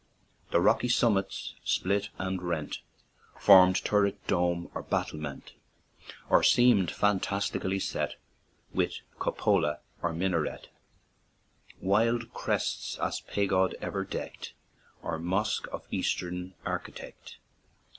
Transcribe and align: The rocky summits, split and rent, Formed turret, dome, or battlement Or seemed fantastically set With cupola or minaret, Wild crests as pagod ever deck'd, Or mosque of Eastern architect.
The 0.49 0.59
rocky 0.59 0.89
summits, 0.89 1.53
split 1.63 2.09
and 2.17 2.41
rent, 2.41 2.79
Formed 3.39 3.75
turret, 3.85 4.17
dome, 4.25 4.71
or 4.73 4.81
battlement 4.81 5.51
Or 6.27 6.41
seemed 6.41 6.89
fantastically 6.89 7.77
set 7.77 8.15
With 8.73 8.95
cupola 9.19 9.77
or 10.01 10.11
minaret, 10.11 10.69
Wild 11.79 12.33
crests 12.33 12.97
as 12.97 13.21
pagod 13.21 13.75
ever 13.79 14.03
deck'd, 14.03 14.53
Or 15.03 15.19
mosque 15.19 15.67
of 15.71 15.85
Eastern 15.91 16.55
architect. 16.65 17.37